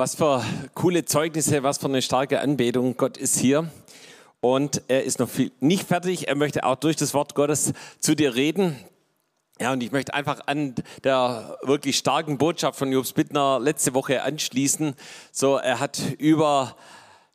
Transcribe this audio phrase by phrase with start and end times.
[0.00, 0.42] was für
[0.72, 2.96] coole Zeugnisse, was für eine starke Anbetung.
[2.96, 3.70] Gott ist hier
[4.40, 6.26] und er ist noch viel, nicht fertig.
[6.26, 8.78] Er möchte auch durch das Wort Gottes zu dir reden.
[9.60, 10.74] Ja, und ich möchte einfach an
[11.04, 14.94] der wirklich starken Botschaft von Jobs Bittner letzte Woche anschließen.
[15.32, 16.76] So, er hat über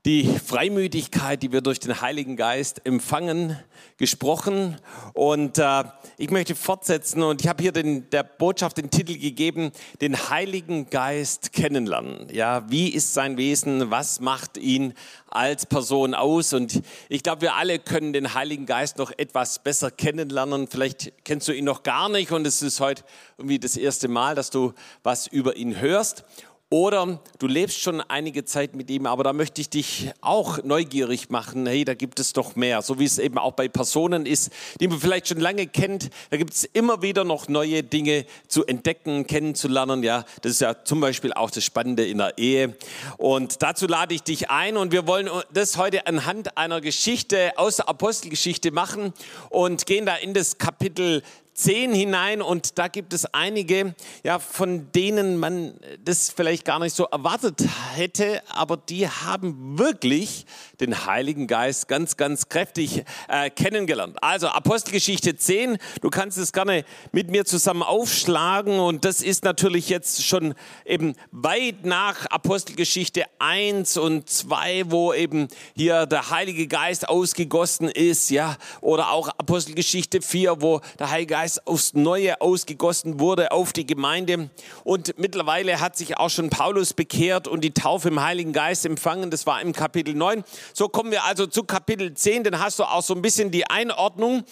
[0.05, 3.59] die Freimütigkeit, die wir durch den Heiligen Geist empfangen,
[3.97, 4.77] gesprochen.
[5.13, 5.83] Und äh,
[6.17, 9.71] ich möchte fortsetzen und ich habe hier den, der Botschaft den Titel gegeben,
[10.01, 12.27] den Heiligen Geist kennenlernen.
[12.31, 13.89] Ja, wie ist sein Wesen?
[13.89, 14.93] Was macht ihn
[15.27, 16.53] als Person aus?
[16.53, 20.67] Und ich glaube, wir alle können den Heiligen Geist noch etwas besser kennenlernen.
[20.67, 23.03] Vielleicht kennst du ihn noch gar nicht und es ist heute
[23.39, 26.25] irgendwie das erste Mal, dass du was über ihn hörst.
[26.75, 31.29] Oder du lebst schon einige Zeit mit ihm, aber da möchte ich dich auch neugierig
[31.29, 31.65] machen.
[31.67, 32.81] Hey, da gibt es doch mehr.
[32.81, 34.51] So wie es eben auch bei Personen ist,
[34.81, 36.09] die man vielleicht schon lange kennt.
[36.31, 40.03] Da gibt es immer wieder noch neue Dinge zu entdecken, kennenzulernen.
[40.03, 42.75] Ja, das ist ja zum Beispiel auch das Spannende in der Ehe.
[43.15, 47.77] Und dazu lade ich dich ein und wir wollen das heute anhand einer Geschichte aus
[47.77, 49.13] der Apostelgeschichte machen
[49.49, 51.23] und gehen da in das Kapitel
[51.55, 56.95] 10 hinein und da gibt es einige, ja, von denen man das vielleicht gar nicht
[56.95, 60.45] so erwartet hätte, aber die haben wirklich
[60.81, 64.17] den Heiligen Geist ganz, ganz kräftig äh, kennengelernt.
[64.21, 69.89] Also Apostelgeschichte 10, du kannst es gerne mit mir zusammen aufschlagen und das ist natürlich
[69.89, 70.53] jetzt schon
[70.85, 78.29] eben weit nach Apostelgeschichte 1 und 2, wo eben hier der Heilige Geist ausgegossen ist,
[78.29, 83.85] ja, oder auch Apostelgeschichte 4, wo der Heilige Geist aufs Neue ausgegossen wurde auf die
[83.85, 84.49] Gemeinde.
[84.83, 89.31] Und mittlerweile hat sich auch schon Paulus bekehrt und die Taufe im Heiligen Geist empfangen.
[89.31, 90.43] Das war im Kapitel 9.
[90.73, 92.43] So kommen wir also zu Kapitel 10.
[92.43, 94.43] Dann hast du auch so ein bisschen die Einordnung.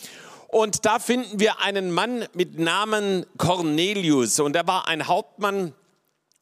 [0.48, 4.40] Und da finden wir einen Mann mit Namen Cornelius.
[4.40, 5.74] Und er war ein Hauptmann.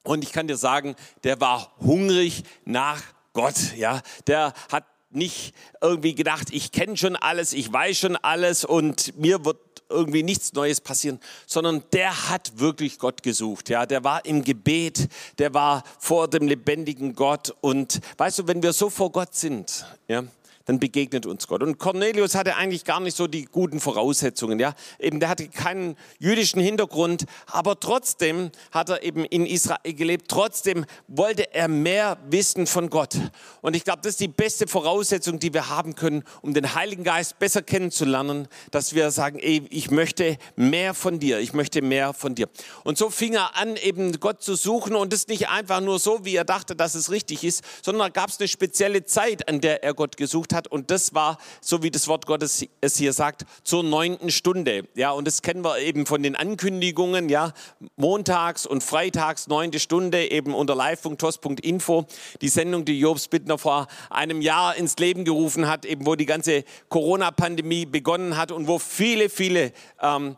[0.03, 3.01] Und ich kann dir sagen, der war hungrig nach
[3.33, 3.55] Gott.
[3.77, 9.17] Ja, der hat nicht irgendwie gedacht, ich kenne schon alles, ich weiß schon alles und
[9.17, 9.57] mir wird
[9.91, 13.69] irgendwie nichts Neues passieren, sondern der hat wirklich Gott gesucht.
[13.69, 15.07] Ja, der war im Gebet,
[15.37, 17.53] der war vor dem lebendigen Gott.
[17.61, 20.23] Und weißt du, wenn wir so vor Gott sind, ja,
[20.65, 21.63] dann begegnet uns Gott.
[21.63, 24.59] Und Cornelius hatte eigentlich gar nicht so die guten Voraussetzungen.
[24.59, 24.73] Ja?
[24.99, 30.25] Eben, der hatte keinen jüdischen Hintergrund, aber trotzdem hat er eben in Israel gelebt.
[30.27, 33.17] Trotzdem wollte er mehr wissen von Gott.
[33.61, 37.03] Und ich glaube, das ist die beste Voraussetzung, die wir haben können, um den Heiligen
[37.03, 42.13] Geist besser kennenzulernen, dass wir sagen, ey, ich möchte mehr von dir, ich möchte mehr
[42.13, 42.47] von dir.
[42.83, 46.25] Und so fing er an, eben Gott zu suchen und das nicht einfach nur so,
[46.25, 49.61] wie er dachte, dass es richtig ist, sondern da gab es eine spezielle Zeit, an
[49.61, 50.67] der er Gott gesucht hat hat.
[50.67, 54.87] Und das war, so wie das Wort Gottes es hier sagt, zur neunten Stunde.
[54.95, 57.53] Ja, und das kennen wir eben von den Ankündigungen, ja,
[57.95, 62.05] montags und freitags neunte Stunde, eben unter live.tos.info.
[62.41, 66.25] Die Sendung, die Jobs Bittner vor einem Jahr ins Leben gerufen hat, eben wo die
[66.25, 70.37] ganze Corona-Pandemie begonnen hat und wo viele, viele ähm,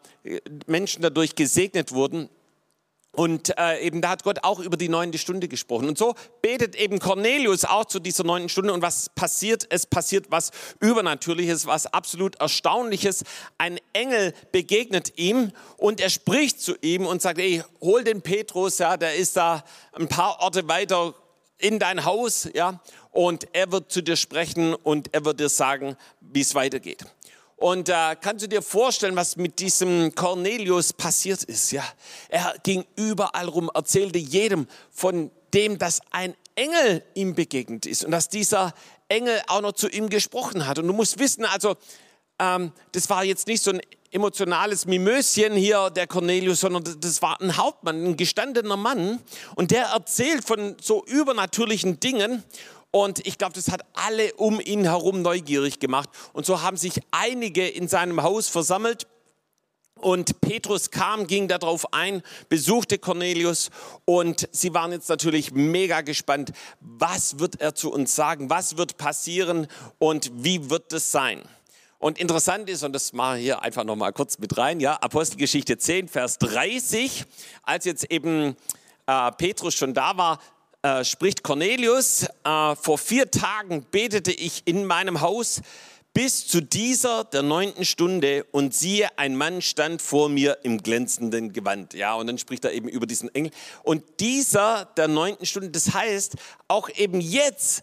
[0.68, 2.30] Menschen dadurch gesegnet wurden.
[3.16, 5.88] Und äh, eben da hat Gott auch über die neunte Stunde gesprochen.
[5.88, 8.74] Und so betet eben Cornelius auch zu dieser neunten Stunde.
[8.74, 9.68] Und was passiert?
[9.70, 13.24] Es passiert was Übernatürliches, was absolut Erstaunliches.
[13.60, 18.80] Ein Engel begegnet ihm und er spricht zu ihm und sagt, ey, hol den Petrus,
[18.80, 19.64] ja, der ist da
[19.94, 21.14] ein paar Orte weiter
[21.60, 22.82] in dein Haus, ja,
[23.12, 27.06] und er wird zu dir sprechen und er wird dir sagen, wie es weitergeht.
[27.64, 31.72] Und äh, kannst du dir vorstellen, was mit diesem Cornelius passiert ist?
[31.72, 31.86] Ja,
[32.28, 38.12] er ging überall rum, erzählte jedem von dem, dass ein Engel ihm begegnet ist und
[38.12, 38.74] dass dieser
[39.08, 40.78] Engel auch noch zu ihm gesprochen hat.
[40.78, 41.78] Und du musst wissen, also
[42.38, 43.80] ähm, das war jetzt nicht so ein
[44.12, 49.22] emotionales Mimöschen hier, der Cornelius, sondern das war ein Hauptmann, ein gestandener Mann.
[49.56, 52.44] Und der erzählt von so übernatürlichen Dingen.
[52.96, 56.10] Und ich glaube, das hat alle um ihn herum neugierig gemacht.
[56.32, 59.08] Und so haben sich einige in seinem Haus versammelt.
[60.00, 63.72] Und Petrus kam, ging darauf ein, besuchte Cornelius
[64.06, 66.52] und sie waren jetzt natürlich mega gespannt,
[66.82, 69.68] was wird er zu uns sagen, was wird passieren
[70.00, 71.42] und wie wird es sein.
[72.00, 75.78] Und interessant ist, und das mache ich hier einfach nochmal kurz mit rein, ja, Apostelgeschichte
[75.78, 77.24] 10, Vers 30,
[77.64, 78.58] als jetzt eben
[79.08, 80.40] äh, Petrus schon da war,
[80.84, 85.62] äh, spricht Cornelius, äh, vor vier Tagen betete ich in meinem Haus
[86.14, 91.54] bis zu dieser der neunten Stunde und siehe, ein Mann stand vor mir im glänzenden
[91.54, 91.94] Gewand.
[91.94, 93.52] Ja, und dann spricht er eben über diesen Engel.
[93.82, 96.36] Und dieser der neunten Stunde, das heißt,
[96.68, 97.82] auch eben jetzt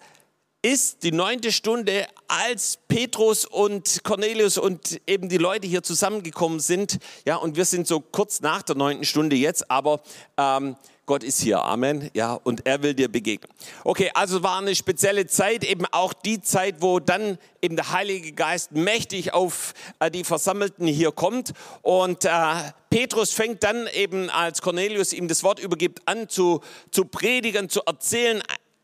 [0.62, 6.99] ist die neunte Stunde, als Petrus und Cornelius und eben die Leute hier zusammengekommen sind.
[7.25, 10.02] Ja, und wir sind so kurz nach der neunten Stunde jetzt, aber
[10.37, 10.76] ähm,
[11.11, 13.51] Gott ist hier, Amen, ja, und er will dir begegnen.
[13.83, 18.31] Okay, also war eine spezielle Zeit, eben auch die Zeit, wo dann eben der Heilige
[18.31, 21.53] Geist mächtig auf äh, die Versammelten hier kommt.
[21.83, 22.31] Und äh,
[22.91, 26.61] Petrus fängt dann eben, als Cornelius ihm das Wort übergibt, an zu,
[26.93, 28.41] zu predigen, zu erzählen,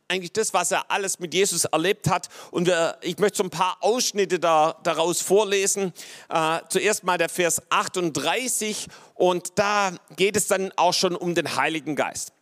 [0.09, 2.29] eigentlich das, was er alles mit Jesus erlebt hat.
[2.51, 5.93] Und wir, ich möchte so ein paar Ausschnitte da, daraus vorlesen.
[6.29, 11.57] Äh, zuerst mal der Vers 38 und da geht es dann auch schon um den
[11.57, 12.33] Heiligen Geist.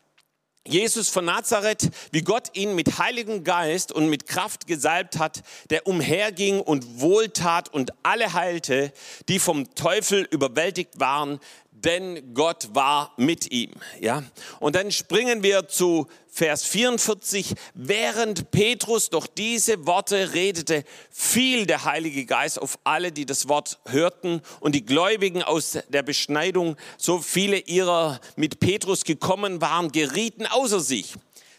[0.66, 5.87] Jesus von Nazareth, wie Gott ihn mit Heiligem Geist und mit Kraft gesalbt hat, der
[5.87, 8.90] umherging und wohltat und alle heilte,
[9.28, 11.38] die vom Teufel überwältigt waren,
[11.84, 13.72] denn Gott war mit ihm.
[14.00, 14.22] Ja?
[14.60, 17.54] Und dann springen wir zu Vers 44.
[17.75, 23.78] Während Petrus doch diese Worte redete, fiel der Heilige Geist auf alle, die das Wort
[23.86, 30.46] hörten und die Gläubigen aus der Beschneidung, so viele ihrer mit Petrus gekommen waren, gerieten
[30.46, 31.14] außer sich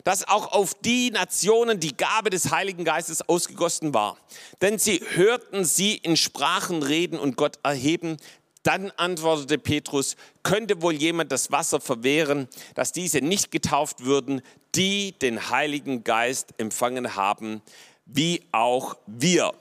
[0.05, 4.17] dass auch auf die Nationen die Gabe des Heiligen Geistes ausgegossen war.
[4.61, 8.17] Denn sie hörten sie in Sprachen reden und Gott erheben,
[8.65, 14.41] dann antwortete Petrus, könnte wohl jemand das Wasser verwehren, dass diese nicht getauft würden,
[14.75, 17.61] die den Heiligen Geist empfangen haben,
[18.05, 19.53] wie auch wir.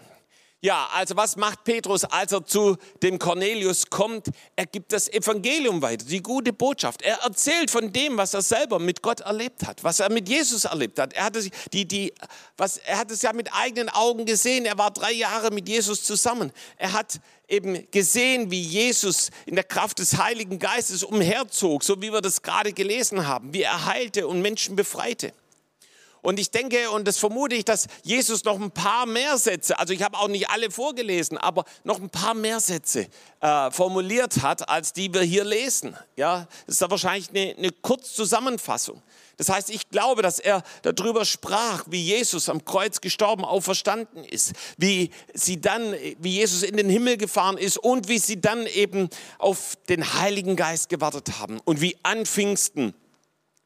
[0.65, 4.29] Ja, also was macht Petrus, als er zu dem Cornelius kommt?
[4.57, 7.03] Er gibt das Evangelium weiter, die gute Botschaft.
[7.03, 10.65] Er erzählt von dem, was er selber mit Gott erlebt hat, was er mit Jesus
[10.65, 11.13] erlebt hat.
[11.13, 12.15] Er, hatte die, die,
[12.57, 14.65] was, er hat es ja mit eigenen Augen gesehen.
[14.65, 16.51] Er war drei Jahre mit Jesus zusammen.
[16.79, 22.13] Er hat eben gesehen, wie Jesus in der Kraft des Heiligen Geistes umherzog, so wie
[22.13, 25.33] wir das gerade gelesen haben, wie er heilte und Menschen befreite.
[26.25, 29.93] Und ich denke und das vermute ich, dass Jesus noch ein paar mehr Sätze, also
[29.93, 33.09] ich habe auch nicht alle vorgelesen, aber noch ein paar mehr Sätze
[33.43, 35.95] äh, formuliert hat, als die wir hier lesen.
[36.17, 39.03] Ja, das ist da wahrscheinlich eine, eine Kurzzusammenfassung.
[39.37, 44.55] Das heißt, ich glaube, dass er darüber sprach, wie Jesus am Kreuz gestorben, auferstanden ist,
[44.79, 49.11] wie sie dann, wie Jesus in den Himmel gefahren ist und wie sie dann eben
[49.37, 52.95] auf den Heiligen Geist gewartet haben und wie an Pfingsten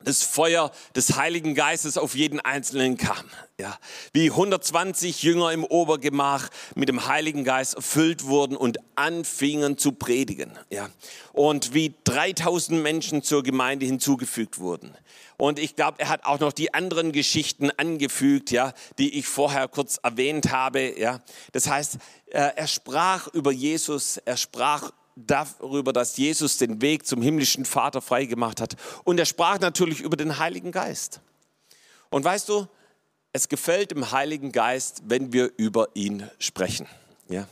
[0.04, 3.28] das Feuer des Heiligen Geistes auf jeden Einzelnen kam.
[3.60, 3.76] Ja,
[4.12, 10.56] wie 120 Jünger im Obergemach mit dem Heiligen Geist erfüllt wurden und anfingen zu predigen.
[10.70, 10.88] Ja,
[11.32, 14.94] und wie 3000 Menschen zur Gemeinde hinzugefügt wurden.
[15.36, 19.68] Und ich glaube, er hat auch noch die anderen Geschichten angefügt, ja, die ich vorher
[19.68, 20.98] kurz erwähnt habe.
[20.98, 21.20] Ja,
[21.52, 21.98] das heißt,
[22.30, 24.92] er sprach über Jesus, er sprach
[25.26, 28.76] darüber, dass Jesus den Weg zum himmlischen Vater freigemacht hat.
[29.04, 31.20] Und er sprach natürlich über den Heiligen Geist.
[32.10, 32.66] Und weißt du,
[33.32, 36.86] es gefällt dem Heiligen Geist, wenn wir über ihn sprechen.
[37.28, 37.46] Ja.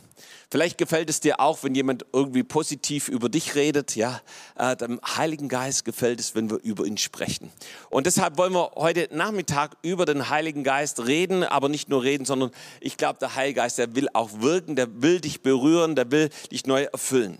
[0.49, 3.97] Vielleicht gefällt es dir auch, wenn jemand irgendwie positiv über dich redet.
[3.97, 4.21] Ja,
[4.57, 7.51] äh, dem Heiligen Geist gefällt es, wenn wir über ihn sprechen.
[7.91, 12.25] Und deshalb wollen wir heute Nachmittag über den Heiligen Geist reden, aber nicht nur reden,
[12.25, 16.13] sondern ich glaube, der Heilige Geist, der will auch wirken, der will dich berühren, der
[16.13, 17.39] will dich neu erfüllen.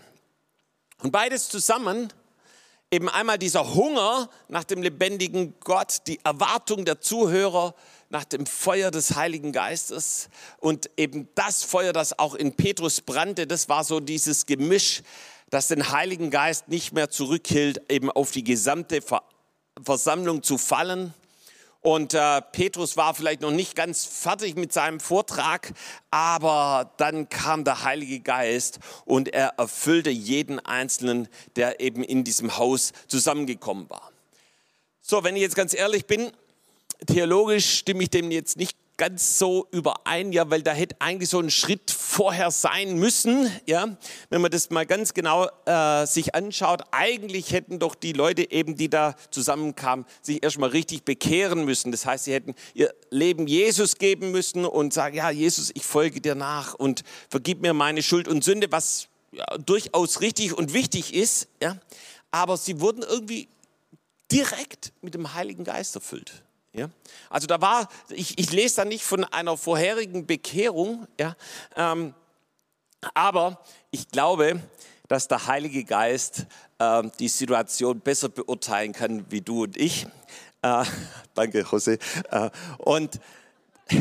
[1.03, 2.11] Und beides zusammen,
[2.91, 7.75] eben einmal dieser Hunger nach dem lebendigen Gott, die Erwartung der Zuhörer
[8.09, 10.29] nach dem Feuer des Heiligen Geistes
[10.59, 15.03] und eben das Feuer, das auch in Petrus brannte, das war so dieses Gemisch,
[15.49, 19.01] das den Heiligen Geist nicht mehr zurückhielt, eben auf die gesamte
[19.83, 21.13] Versammlung zu fallen,
[21.81, 25.73] und äh, Petrus war vielleicht noch nicht ganz fertig mit seinem Vortrag,
[26.11, 32.57] aber dann kam der Heilige Geist und er erfüllte jeden Einzelnen, der eben in diesem
[32.57, 34.11] Haus zusammengekommen war.
[35.01, 36.31] So, wenn ich jetzt ganz ehrlich bin,
[37.05, 41.39] theologisch stimme ich dem jetzt nicht ganz so überein, ja, weil da hätte eigentlich so
[41.39, 43.95] ein Schritt vorher sein müssen, ja,
[44.29, 46.81] wenn man das mal ganz genau äh, sich anschaut.
[46.91, 51.91] Eigentlich hätten doch die Leute eben, die da zusammenkamen, sich erstmal richtig bekehren müssen.
[51.91, 56.19] Das heißt, sie hätten ihr Leben Jesus geben müssen und sagen, ja, Jesus, ich folge
[56.19, 61.13] dir nach und vergib mir meine Schuld und Sünde, was ja, durchaus richtig und wichtig
[61.13, 61.77] ist, ja.
[62.31, 63.47] Aber sie wurden irgendwie
[64.31, 66.43] direkt mit dem Heiligen Geist erfüllt.
[66.77, 66.89] Ja?
[67.29, 71.35] Also da war, ich, ich lese da nicht von einer vorherigen Bekehrung, ja?
[71.75, 72.13] Ähm,
[73.13, 74.61] aber ich glaube,
[75.07, 76.45] dass der Heilige Geist
[76.79, 80.05] äh, die Situation besser beurteilen kann wie du und ich.
[80.61, 80.83] Äh,
[81.33, 81.97] danke, Jose.
[82.29, 83.19] Äh, und,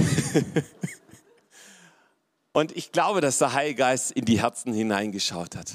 [2.52, 5.72] und ich glaube, dass der Heilige Geist in die Herzen hineingeschaut hat.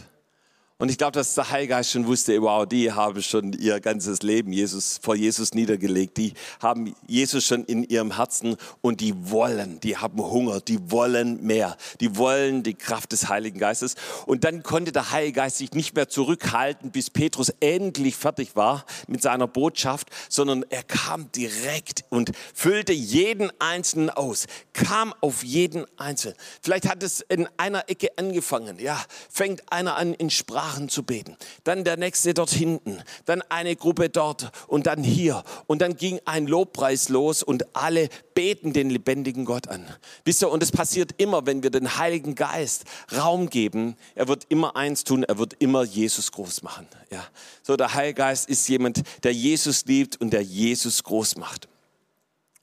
[0.81, 4.23] Und ich glaube, dass der Heilige Geist schon wusste, wow, die haben schon ihr ganzes
[4.23, 6.17] Leben Jesus, vor Jesus niedergelegt.
[6.17, 11.43] Die haben Jesus schon in ihrem Herzen und die wollen, die haben Hunger, die wollen
[11.43, 11.77] mehr.
[11.99, 13.93] Die wollen die Kraft des Heiligen Geistes.
[14.25, 18.83] Und dann konnte der Heilige Geist sich nicht mehr zurückhalten, bis Petrus endlich fertig war
[19.05, 25.85] mit seiner Botschaft, sondern er kam direkt und füllte jeden Einzelnen aus, kam auf jeden
[25.99, 26.35] Einzelnen.
[26.63, 31.03] Vielleicht hat es in einer Ecke angefangen, ja, fängt einer an in Sprache Sprachen zu
[31.03, 31.35] beten.
[31.63, 35.43] Dann der nächste dort hinten, dann eine Gruppe dort und dann hier.
[35.67, 39.85] Und dann ging ein Lobpreis los und alle beten den lebendigen Gott an.
[40.23, 42.85] Wisst ihr, und es passiert immer, wenn wir den Heiligen Geist
[43.15, 43.95] Raum geben.
[44.15, 46.87] Er wird immer eins tun, er wird immer Jesus groß machen.
[47.11, 47.25] Ja.
[47.63, 51.67] So, der Heilige Geist ist jemand, der Jesus liebt und der Jesus groß macht.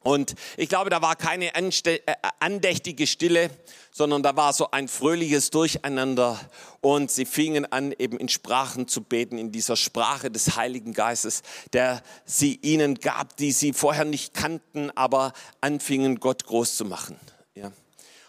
[0.00, 1.98] Und ich glaube, da war keine äh,
[2.38, 3.50] andächtige Stille,
[3.90, 6.38] sondern da war so ein fröhliches Durcheinander.
[6.80, 11.42] Und sie fingen an, eben in Sprachen zu beten, in dieser Sprache des Heiligen Geistes,
[11.72, 17.18] der sie ihnen gab, die sie vorher nicht kannten, aber anfingen, Gott groß zu machen.
[17.54, 17.72] Ja.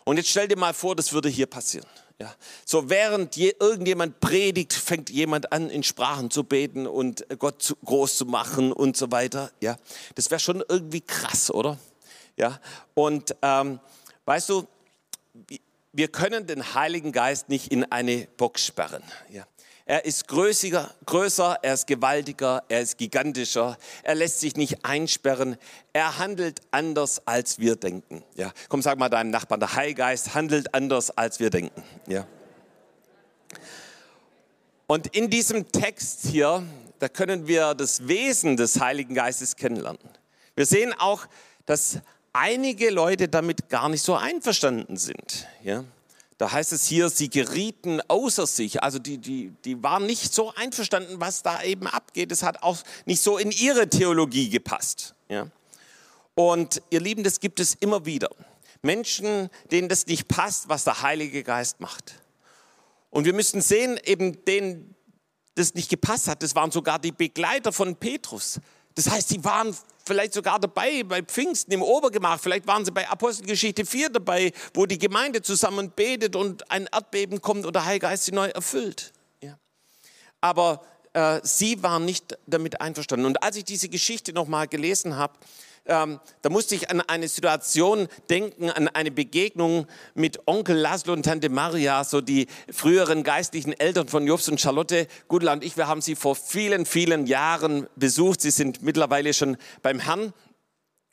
[0.05, 1.85] Und jetzt stell dir mal vor, das würde hier passieren.
[2.19, 2.35] Ja.
[2.65, 7.77] So während je, irgendjemand predigt, fängt jemand an, in Sprachen zu beten und Gott zu,
[7.77, 9.51] groß zu machen und so weiter.
[9.61, 9.77] Ja.
[10.15, 11.77] Das wäre schon irgendwie krass, oder?
[12.35, 12.59] Ja.
[12.93, 13.79] Und ähm,
[14.25, 14.67] weißt du,
[15.93, 19.03] wir können den Heiligen Geist nicht in eine Box sperren.
[19.29, 19.45] Ja.
[19.89, 25.57] Er ist größiger, größer, er ist gewaltiger, er ist gigantischer, er lässt sich nicht einsperren,
[25.93, 28.23] er handelt anders, als wir denken.
[28.35, 28.51] Ja.
[28.67, 31.81] Komm, sag mal deinem Nachbarn, der Heilgeist handelt anders, als wir denken.
[32.05, 32.27] Ja.
[34.85, 36.61] Und in diesem Text hier,
[36.99, 40.07] da können wir das Wesen des Heiligen Geistes kennenlernen.
[40.55, 41.25] Wir sehen auch,
[41.65, 41.97] dass
[42.31, 45.47] einige Leute damit gar nicht so einverstanden sind.
[45.63, 45.83] Ja.
[46.39, 48.81] Da heißt es hier, sie gerieten außer sich.
[48.81, 52.31] Also die, die, die waren nicht so einverstanden, was da eben abgeht.
[52.31, 55.15] Es hat auch nicht so in ihre Theologie gepasst.
[55.27, 55.47] Ja?
[56.35, 58.29] Und ihr Lieben, das gibt es immer wieder.
[58.81, 62.15] Menschen, denen das nicht passt, was der Heilige Geist macht.
[63.09, 64.95] Und wir müssen sehen, eben denen
[65.55, 68.61] das nicht gepasst hat, das waren sogar die Begleiter von Petrus.
[68.95, 69.75] Das heißt, sie waren
[70.09, 74.87] vielleicht sogar dabei bei Pfingsten im Obergemach, vielleicht waren sie bei Apostelgeschichte 4 dabei, wo
[74.87, 79.13] die Gemeinde zusammen betet und ein Erdbeben kommt und der Heilige Geist sie neu erfüllt.
[79.41, 79.59] Ja.
[80.41, 80.81] Aber
[81.13, 83.27] äh, sie waren nicht damit einverstanden.
[83.27, 85.33] Und als ich diese Geschichte nochmal gelesen habe,
[85.89, 91.23] ähm, da musste ich an eine Situation denken, an eine Begegnung mit Onkel Laszlo und
[91.23, 95.07] Tante Maria, so die früheren geistlichen Eltern von Jobs und Charlotte.
[95.27, 98.41] Gudla und ich, wir haben sie vor vielen, vielen Jahren besucht.
[98.41, 100.33] Sie sind mittlerweile schon beim Herrn.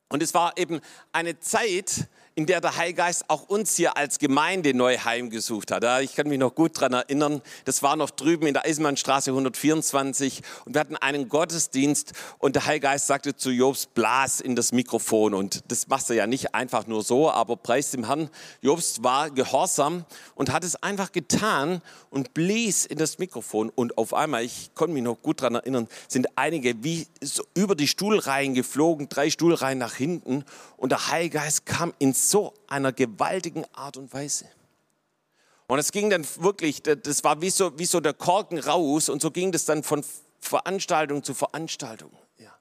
[0.09, 0.81] Und es war eben
[1.13, 6.03] eine Zeit, in der der Heilgeist auch uns hier als Gemeinde neu heimgesucht hat.
[6.03, 10.43] Ich kann mich noch gut daran erinnern, das war noch drüben in der Eisenbahnstraße 124
[10.67, 15.33] und wir hatten einen Gottesdienst und der Heilgeist sagte zu Jobs, blas in das Mikrofon.
[15.33, 18.29] Und das machst du ja nicht einfach nur so, aber preis dem Herrn,
[18.61, 23.71] Jobs war gehorsam und hat es einfach getan und blies in das Mikrofon.
[23.75, 27.75] Und auf einmal, ich konnte mich noch gut daran erinnern, sind einige wie so über
[27.75, 30.45] die Stuhlreihen geflogen, drei Stuhlreihen nach hinten
[30.77, 34.47] und der Heilgeist kam ins so einer gewaltigen Art und Weise.
[35.67, 39.21] Und es ging dann wirklich, das war wie so, wie so der Korken raus und
[39.21, 40.05] so ging das dann von
[40.41, 42.13] Veranstaltung zu Veranstaltung.
[42.39, 42.57] Ja.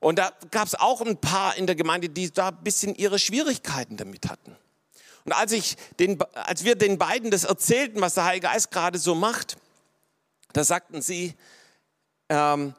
[0.00, 3.18] Und da gab es auch ein paar in der Gemeinde, die da ein bisschen ihre
[3.18, 4.56] Schwierigkeiten damit hatten.
[5.24, 8.98] Und als, ich den, als wir den beiden das erzählten, was der Heilige Geist gerade
[8.98, 9.56] so macht,
[10.52, 11.34] da sagten sie,
[12.28, 12.74] ähm,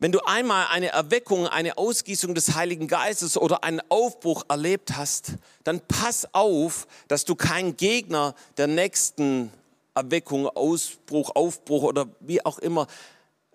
[0.00, 5.34] wenn du einmal eine Erweckung, eine Ausgießung des Heiligen Geistes oder einen Aufbruch erlebt hast,
[5.62, 9.52] dann pass auf, dass du kein Gegner der nächsten
[9.94, 12.86] Erweckung, Ausbruch, Aufbruch oder wie auch immer,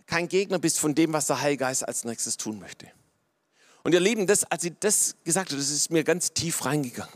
[0.05, 2.87] kein Gegner bist von dem, was der Heilige Geist als nächstes tun möchte.
[3.83, 7.13] Und ihr Lieben, das, als sie das gesagt hat, das ist mir ganz tief reingegangen.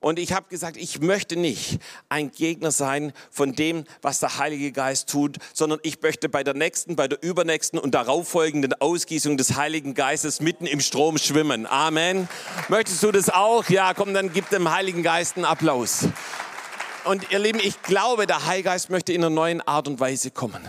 [0.00, 4.70] Und ich habe gesagt, ich möchte nicht ein Gegner sein von dem, was der Heilige
[4.72, 9.56] Geist tut, sondern ich möchte bei der nächsten, bei der übernächsten und darauffolgenden Ausgießung des
[9.56, 11.66] Heiligen Geistes mitten im Strom schwimmen.
[11.66, 12.28] Amen.
[12.68, 13.68] Möchtest du das auch?
[13.68, 16.06] Ja, komm, dann gib dem Heiligen Geist einen Applaus.
[17.04, 20.30] Und ihr Lieben, ich glaube, der Heilige Geist möchte in einer neuen Art und Weise
[20.30, 20.62] kommen.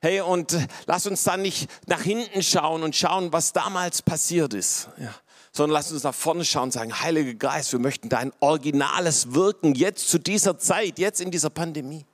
[0.00, 4.88] Hey, und lass uns dann nicht nach hinten schauen und schauen, was damals passiert ist.
[4.98, 5.14] Ja
[5.52, 9.74] sondern lass uns nach vorne schauen und sagen, Heiliger Geist, wir möchten dein originales Wirken
[9.74, 12.06] jetzt zu dieser Zeit, jetzt in dieser Pandemie.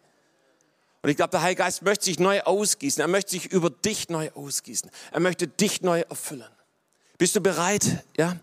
[1.03, 3.01] Und ich glaube, der Heilige Geist möchte sich neu ausgießen.
[3.01, 4.91] Er möchte sich über dich neu ausgießen.
[5.13, 6.51] Er möchte dich neu erfüllen.
[7.17, 8.05] Bist du bereit?
[8.17, 8.37] Ja?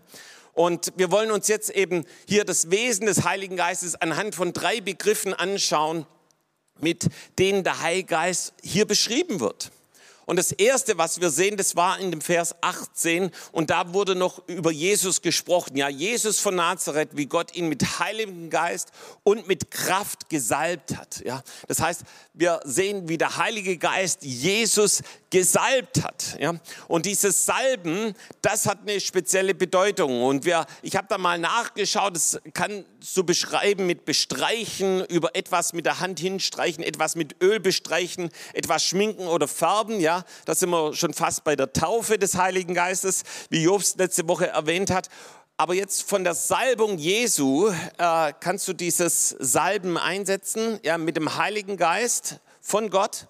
[0.54, 4.80] Und wir wollen uns jetzt eben hier das Wesen des Heiligen Geistes anhand von drei
[4.80, 6.06] Begriffen anschauen,
[6.80, 9.70] mit denen der Heilgeist hier beschrieben wird.
[10.26, 14.16] Und das erste, was wir sehen, das war in dem Vers 18 und da wurde
[14.16, 15.76] noch über Jesus gesprochen.
[15.76, 18.90] Ja, Jesus von Nazareth, wie Gott ihn mit Heiligem Geist
[19.22, 21.22] und mit Kraft gesalbt hat.
[21.24, 22.02] Ja, das heißt,
[22.34, 25.02] wir sehen, wie der Heilige Geist Jesus
[25.36, 26.38] gesalbt hat.
[26.40, 26.54] Ja?
[26.88, 30.22] Und dieses Salben, das hat eine spezielle Bedeutung.
[30.22, 35.74] Und wir, ich habe da mal nachgeschaut, das kann so beschreiben mit bestreichen, über etwas
[35.74, 40.00] mit der Hand hinstreichen, etwas mit Öl bestreichen, etwas schminken oder färben.
[40.00, 44.26] Ja, da sind wir schon fast bei der Taufe des Heiligen Geistes, wie Jobs letzte
[44.26, 45.10] Woche erwähnt hat.
[45.58, 51.36] Aber jetzt von der Salbung Jesu äh, kannst du dieses Salben einsetzen, ja, mit dem
[51.36, 53.28] Heiligen Geist von Gott.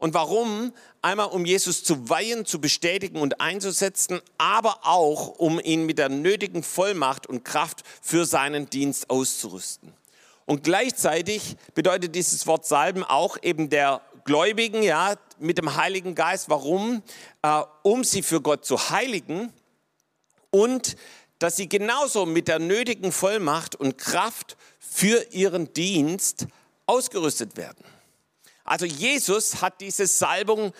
[0.00, 0.72] Und warum?
[1.02, 6.08] Einmal um Jesus zu weihen, zu bestätigen und einzusetzen, aber auch um ihn mit der
[6.08, 9.92] nötigen Vollmacht und Kraft für seinen Dienst auszurüsten.
[10.46, 16.48] Und gleichzeitig bedeutet dieses Wort Salben auch eben der Gläubigen, ja, mit dem Heiligen Geist.
[16.48, 17.02] Warum?
[17.42, 19.52] Äh, um sie für Gott zu heiligen
[20.50, 20.96] und
[21.38, 26.46] dass sie genauso mit der nötigen Vollmacht und Kraft für ihren Dienst
[26.86, 27.84] ausgerüstet werden.
[28.70, 30.72] Also Jesus hat diese Salbung,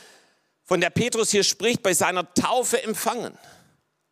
[0.65, 3.37] von der Petrus hier spricht, bei seiner Taufe empfangen.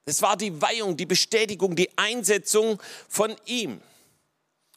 [0.05, 3.81] Es war die Weihung, die Bestätigung, die Einsetzung von ihm.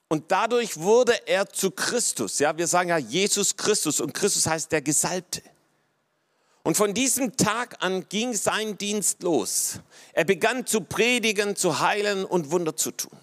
[0.07, 2.37] Und dadurch wurde er zu Christus.
[2.37, 5.41] Ja, wir sagen ja Jesus Christus und Christus heißt der Gesalbte.
[6.61, 9.79] Und von diesem Tag an ging sein Dienst los.
[10.13, 13.17] Er begann zu predigen, zu heilen und Wunder zu tun.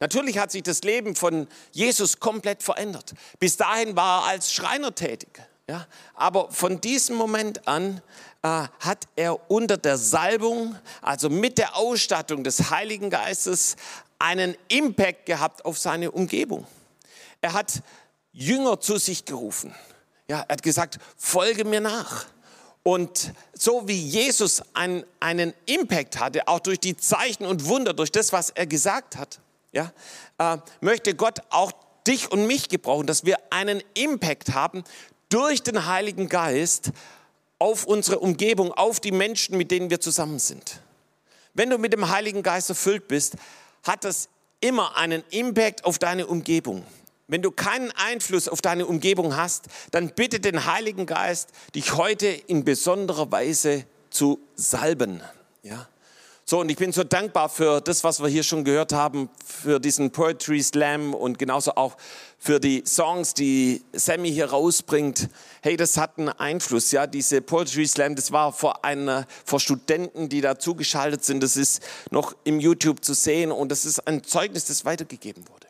[0.00, 3.14] Natürlich hat sich das Leben von Jesus komplett verändert.
[3.40, 5.42] Bis dahin war er als Schreiner tätig.
[5.68, 5.86] Ja?
[6.14, 8.00] Aber von diesem Moment an
[8.42, 8.48] äh,
[8.80, 13.76] hat er unter der Salbung, also mit der Ausstattung des Heiligen Geistes,
[14.18, 16.66] einen Impact gehabt auf seine Umgebung.
[17.40, 17.82] Er hat
[18.32, 19.74] Jünger zu sich gerufen.
[20.28, 22.26] Ja, er hat gesagt, folge mir nach.
[22.82, 28.12] Und so wie Jesus einen, einen Impact hatte, auch durch die Zeichen und Wunder, durch
[28.12, 29.40] das, was er gesagt hat,
[29.78, 29.92] ja,
[30.38, 31.72] äh, möchte Gott auch
[32.06, 34.82] dich und mich gebrauchen, dass wir einen Impact haben
[35.28, 36.92] durch den Heiligen Geist
[37.58, 40.80] auf unsere Umgebung, auf die Menschen, mit denen wir zusammen sind.
[41.54, 43.36] Wenn du mit dem Heiligen Geist erfüllt bist,
[43.82, 44.28] hat das
[44.60, 46.84] immer einen Impact auf deine Umgebung.
[47.26, 52.26] Wenn du keinen Einfluss auf deine Umgebung hast, dann bitte den Heiligen Geist, dich heute
[52.26, 55.20] in besonderer Weise zu salben.
[55.62, 55.88] Ja?
[56.50, 59.78] So, und ich bin so dankbar für das, was wir hier schon gehört haben, für
[59.78, 61.98] diesen Poetry Slam und genauso auch
[62.38, 65.28] für die Songs, die Sammy hier rausbringt.
[65.60, 67.06] Hey, das hat einen Einfluss, ja.
[67.06, 71.42] Diese Poetry Slam, das war vor einer, vor Studenten, die da zugeschaltet sind.
[71.42, 75.66] Das ist noch im YouTube zu sehen und das ist ein Zeugnis, das weitergegeben wurde.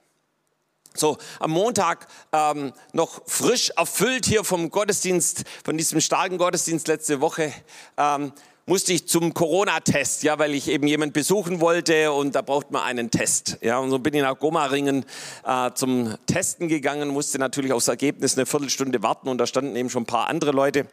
[0.94, 7.20] So, am Montag ähm, noch frisch erfüllt hier vom Gottesdienst, von diesem starken Gottesdienst letzte
[7.20, 7.52] Woche.
[7.96, 8.32] Ähm,
[8.68, 12.82] musste ich zum Corona-Test, ja, weil ich eben jemand besuchen wollte und da braucht man
[12.82, 13.58] einen Test.
[13.62, 15.06] Ja, und so bin ich nach Gomaringen
[15.46, 19.88] äh, zum Testen gegangen, musste natürlich aufs Ergebnis eine Viertelstunde warten und da standen eben
[19.88, 20.86] schon ein paar andere Leute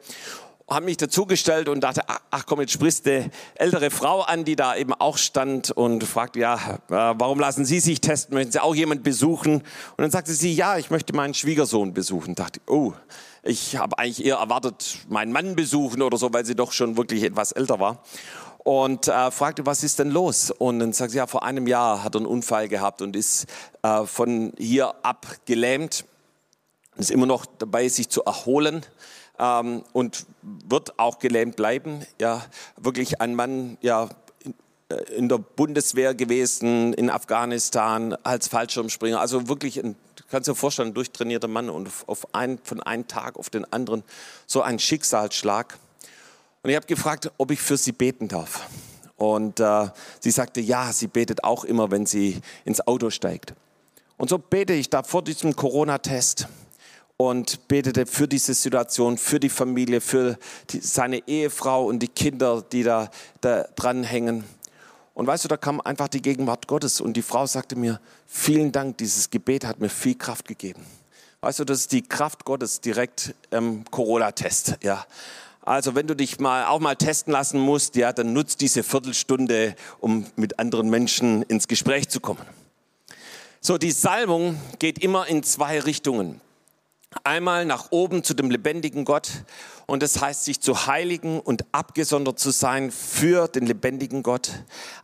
[0.68, 4.76] haben mich dazugestellt und dachte, ach komm, jetzt sprichst eine ältere Frau an, die da
[4.76, 8.34] eben auch stand und fragte, ja, äh, warum lassen Sie sich testen?
[8.34, 9.58] Möchten Sie auch jemand besuchen?
[9.58, 9.64] Und
[9.98, 12.34] dann sagte sie, ja, ich möchte meinen Schwiegersohn besuchen.
[12.34, 12.94] Dachte, oh,
[13.46, 17.24] ich habe eigentlich eher erwartet, meinen Mann besuchen oder so, weil sie doch schon wirklich
[17.24, 18.04] etwas älter war.
[18.58, 20.50] Und äh, fragte, was ist denn los?
[20.50, 23.46] Und dann sagt sie, ja, vor einem Jahr hat er einen Unfall gehabt und ist
[23.84, 26.06] äh, von hier ab gelähmt.
[26.98, 28.84] Ist immer noch dabei, sich zu erholen.
[29.38, 32.04] Ähm, und wird auch gelähmt bleiben.
[32.20, 32.44] Ja,
[32.78, 34.10] wirklich ein Mann, ja,
[34.90, 39.20] äh, in der Bundeswehr gewesen, in Afghanistan als Fallschirmspringer.
[39.20, 39.96] Also wirklich ein
[40.30, 44.04] kannst dir vorstellen, durchtrainierter Mann und auf ein, von einem Tag auf den anderen
[44.48, 45.78] so ein Schicksalsschlag.
[46.64, 48.68] Und ich habe gefragt, ob ich für sie beten darf.
[49.18, 49.88] Und äh,
[50.20, 53.54] sie sagte, ja, sie betet auch immer, wenn sie ins Auto steigt.
[54.18, 56.48] Und so bete ich da vor diesem Corona-Test
[57.18, 60.38] und betete für diese Situation, für die Familie, für
[60.70, 63.10] die, seine Ehefrau und die Kinder, die da,
[63.42, 64.44] da dranhängen.
[65.16, 68.74] Und weißt du, da kam einfach die Gegenwart Gottes und die Frau sagte mir, vielen
[68.74, 70.86] Dank, dieses Gebet hat mir viel Kraft gegeben.
[71.40, 75.06] Weißt du, das ist die Kraft Gottes direkt im Corona-Test, ja.
[75.62, 79.76] Also wenn du dich mal auch mal testen lassen musst, ja, dann nutzt diese Viertelstunde,
[80.00, 82.46] um mit anderen Menschen ins Gespräch zu kommen.
[83.62, 86.42] So, die Salbung geht immer in zwei Richtungen.
[87.24, 89.30] Einmal nach oben zu dem lebendigen Gott
[89.88, 94.52] und das heißt, sich zu heiligen und abgesondert zu sein für den lebendigen Gott.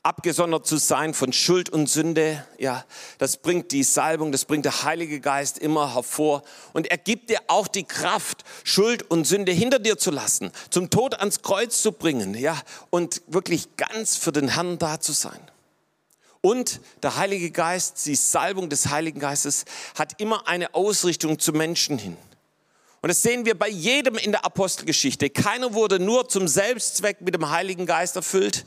[0.04, 2.86] Abgesondert zu sein von Schuld und Sünde, ja,
[3.18, 6.44] das bringt die Salbung, das bringt der Heilige Geist immer hervor
[6.74, 10.90] und er gibt dir auch die Kraft, Schuld und Sünde hinter dir zu lassen, zum
[10.90, 12.56] Tod ans Kreuz zu bringen, ja,
[12.90, 15.40] und wirklich ganz für den Herrn da zu sein.
[16.42, 19.66] Und der Heilige Geist, die Salbung des Heiligen Geistes,
[19.98, 22.18] hat immer eine Ausrichtung zu Menschen hin.
[23.04, 25.32] Und das sehen wir bei jedem in der Apostelgeschichte.
[25.32, 28.66] Keiner wurde nur zum Selbstzweck mit dem Heiligen Geist erfüllt,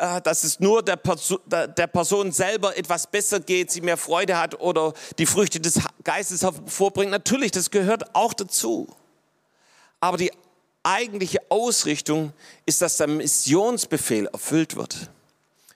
[0.00, 4.38] äh, dass es nur der, Perso der Person selber etwas besser geht, sie mehr Freude
[4.38, 7.12] hat oder die Früchte des Geistes hervorbringt.
[7.12, 8.88] Natürlich, das gehört auch dazu.
[10.00, 10.32] Aber die
[10.82, 12.32] eigentliche Ausrichtung
[12.64, 15.10] ist, dass der Missionsbefehl erfüllt wird.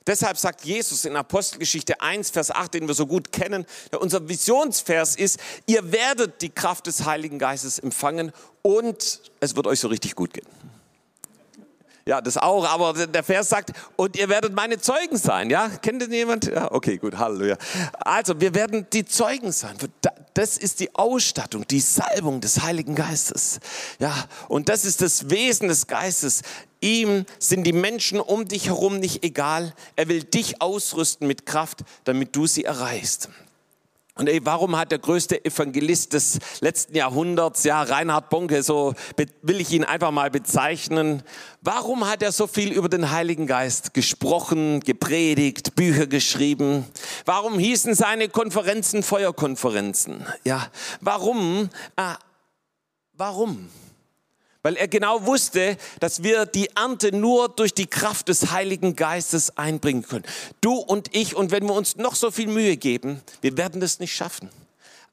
[0.07, 3.67] Deshalb sagt Jesus in Apostelgeschichte 1, Vers 8, den wir so gut kennen,
[3.99, 8.33] unser Visionsvers ist, ihr werdet die Kraft des Heiligen Geistes empfangen
[8.63, 10.47] und es wird euch so richtig gut gehen.
[12.07, 15.69] Ja, das auch, aber der Vers sagt, und ihr werdet meine Zeugen sein, ja?
[15.69, 16.47] Kennt ihr jemand?
[16.47, 17.57] Ja, okay, gut, Halleluja.
[17.99, 19.77] Also, wir werden die Zeugen sein.
[20.35, 23.61] Das ist die Ausstattung, die Salbung des Heiligen Geistes.
[23.99, 24.15] Ja,
[24.49, 26.43] und das ist das Wesen des Geistes.
[26.81, 29.75] Ihm sind die Menschen um dich herum nicht egal.
[29.97, 33.29] Er will dich ausrüsten mit Kraft, damit du sie erreichst.
[34.21, 38.93] Und ey, warum hat der größte Evangelist des letzten Jahrhunderts, ja, Reinhard Bonke, so
[39.41, 41.23] will ich ihn einfach mal bezeichnen,
[41.63, 46.85] warum hat er so viel über den Heiligen Geist gesprochen, gepredigt, Bücher geschrieben?
[47.25, 50.27] Warum hießen seine Konferenzen Feuerkonferenzen?
[50.45, 50.67] Ja,
[51.01, 51.71] warum?
[51.97, 52.13] Äh,
[53.15, 53.71] warum?
[54.63, 59.57] Weil er genau wusste, dass wir die Ernte nur durch die Kraft des Heiligen Geistes
[59.57, 60.25] einbringen können.
[60.61, 64.01] Du und ich, und wenn wir uns noch so viel Mühe geben, wir werden das
[64.01, 64.51] nicht schaffen.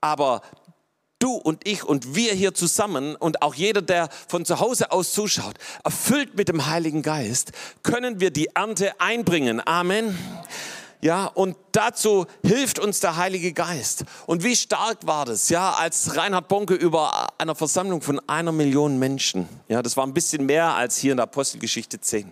[0.01, 0.41] Aber
[1.19, 5.13] du und ich und wir hier zusammen und auch jeder, der von zu Hause aus
[5.13, 7.51] zuschaut, erfüllt mit dem Heiligen Geist,
[7.83, 9.65] können wir die Ernte einbringen.
[9.65, 10.17] Amen.
[11.01, 14.03] Ja, und dazu hilft uns der Heilige Geist.
[14.25, 18.97] Und wie stark war das, ja, als Reinhard Bonke über einer Versammlung von einer Million
[18.97, 22.31] Menschen, ja, das war ein bisschen mehr als hier in der Apostelgeschichte 10,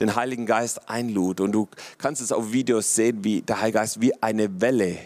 [0.00, 1.40] den Heiligen Geist einlud.
[1.40, 4.98] Und du kannst es auf Videos sehen, wie der Heilige Geist wie eine Welle,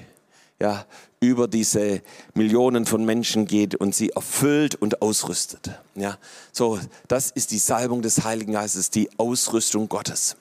[0.59, 0.87] ja,
[1.20, 2.00] über diese
[2.32, 5.70] Millionen von Menschen geht und sie erfüllt und ausrüstet.
[5.96, 6.16] Ja,
[6.50, 10.37] so, das ist die Salbung des Heiligen Geistes, die Ausrüstung Gottes.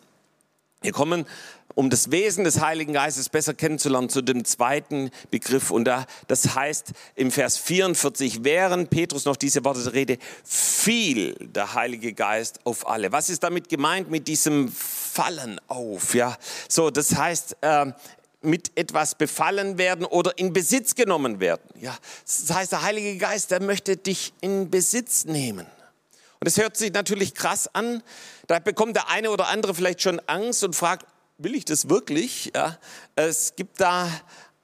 [0.86, 1.26] Wir kommen
[1.74, 5.72] um das Wesen des Heiligen Geistes besser kennenzulernen, zu dem zweiten Begriff.
[5.72, 11.74] Und da, das heißt im Vers 44, während Petrus noch diese Worte rede, fiel der
[11.74, 13.12] Heilige Geist auf alle.
[13.12, 16.14] Was ist damit gemeint mit diesem Fallen auf?
[16.14, 16.38] Ja,
[16.70, 17.88] so, das heißt, äh,
[18.42, 21.68] mit etwas befallen werden oder in Besitz genommen werden.
[21.82, 25.66] Ja, das heißt, der Heilige Geist, der möchte dich in Besitz nehmen.
[26.46, 28.04] Das hört sich natürlich krass an.
[28.46, 31.08] Da bekommt der eine oder andere vielleicht schon Angst und fragt,
[31.40, 32.52] will ich das wirklich?
[32.54, 32.78] Ja,
[33.16, 34.12] es gibt da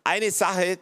[0.03, 0.77] eine Sache,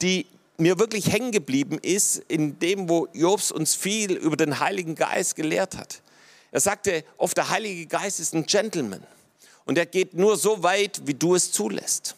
[0.00, 4.94] die mir wirklich hängen geblieben ist, in dem, wo Jobs uns viel über den Heiligen
[4.94, 6.00] Geist gelehrt hat.
[6.52, 9.06] Er sagte oft, der Heilige Geist ist ein Gentleman
[9.66, 12.16] und er geht nur so weit, wie du es zulässt.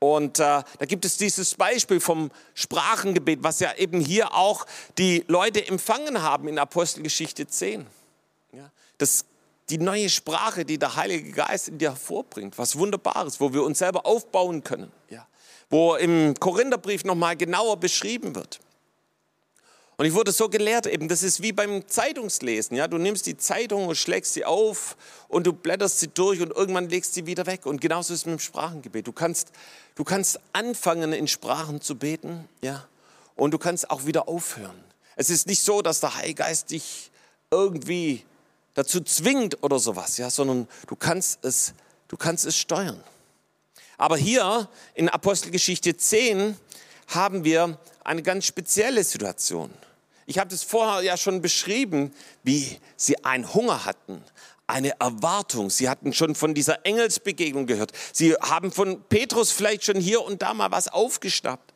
[0.00, 5.24] Und äh, da gibt es dieses Beispiel vom Sprachengebet, was ja eben hier auch die
[5.28, 7.86] Leute empfangen haben in Apostelgeschichte 10.
[8.52, 9.26] Ja, das
[9.68, 12.58] die neue Sprache, die der Heilige Geist in dir hervorbringt.
[12.58, 14.90] Was Wunderbares, wo wir uns selber aufbauen können.
[15.08, 15.26] Ja.
[15.68, 18.58] Wo im Korintherbrief nochmal genauer beschrieben wird.
[20.00, 22.74] Und ich wurde so gelehrt, eben, das ist wie beim Zeitungslesen.
[22.74, 22.88] Ja?
[22.88, 24.96] Du nimmst die Zeitung und schlägst sie auf
[25.28, 27.66] und du blätterst sie durch und irgendwann legst sie wieder weg.
[27.66, 29.06] Und genauso ist es mit dem Sprachengebet.
[29.06, 29.52] Du kannst,
[29.96, 32.88] du kannst anfangen, in Sprachen zu beten, ja?
[33.36, 34.82] und du kannst auch wieder aufhören.
[35.16, 37.10] Es ist nicht so, dass der Heilige Geist dich
[37.50, 38.24] irgendwie
[38.72, 41.74] dazu zwingt oder sowas, ja, sondern du kannst es,
[42.08, 43.04] du kannst es steuern.
[43.98, 46.56] Aber hier in Apostelgeschichte 10
[47.08, 49.70] haben wir eine ganz spezielle Situation.
[50.30, 52.14] Ich habe das vorher ja schon beschrieben,
[52.44, 54.22] wie sie einen Hunger hatten,
[54.68, 55.70] eine Erwartung.
[55.70, 57.90] Sie hatten schon von dieser Engelsbegegnung gehört.
[58.12, 61.74] Sie haben von Petrus vielleicht schon hier und da mal was aufgeschnappt.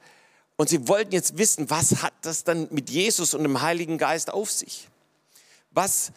[0.55, 4.33] Und sie wollten jetzt wissen, was hat das dann mit Jesus und dem Heiligen Geist
[4.33, 4.89] auf sich?
[5.73, 6.13] Was,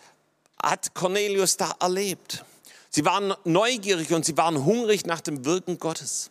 [0.62, 2.46] hat Cornelius da erlebt.
[2.92, 6.30] Sie waren neugierig und sie waren hungrig nach dem Wirken Gottes.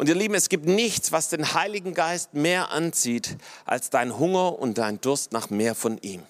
[0.00, 3.36] Und ihr Lieben, es gibt nichts, was den Heiligen Geist mehr anzieht,
[3.66, 6.22] als dein Hunger und dein Durst nach mehr von ihm.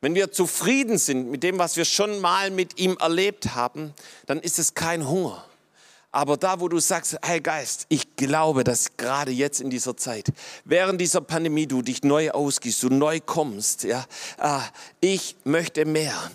[0.00, 3.92] Wenn wir zufrieden sind mit dem, was wir schon mal mit ihm erlebt haben,
[4.26, 5.44] dann ist es kein Hunger.
[6.12, 10.28] Aber da, wo du sagst, hey Geist, ich glaube, dass gerade jetzt in dieser Zeit,
[10.64, 14.04] während dieser Pandemie, du dich neu ausgehst, du neu kommst, ja,
[14.38, 14.60] äh,
[15.00, 16.30] ich möchte mehr.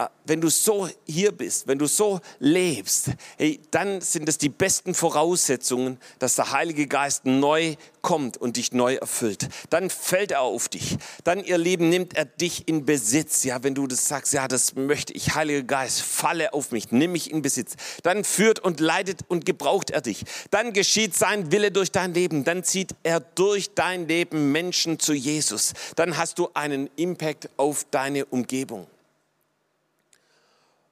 [0.00, 4.48] Ah, wenn du so hier bist, wenn du so lebst, hey, dann sind es die
[4.48, 9.48] besten Voraussetzungen, dass der Heilige Geist neu kommt und dich neu erfüllt.
[9.70, 10.98] Dann fällt er auf dich.
[11.24, 13.42] Dann, ihr Lieben, nimmt er dich in Besitz.
[13.42, 17.10] Ja, wenn du das sagst, ja, das möchte ich, Heiliger Geist, falle auf mich, nimm
[17.10, 17.74] mich in Besitz.
[18.04, 20.22] Dann führt und leitet und gebraucht er dich.
[20.52, 22.44] Dann geschieht sein Wille durch dein Leben.
[22.44, 25.72] Dann zieht er durch dein Leben Menschen zu Jesus.
[25.96, 28.86] Dann hast du einen Impact auf deine Umgebung.